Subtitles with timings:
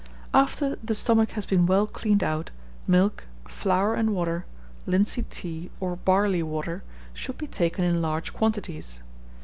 [0.33, 2.49] After the stomach has been well cleaned out,
[2.87, 4.47] milk, flour and water,
[4.87, 9.03] linseed tea, or barley water, should be taken in large quantities.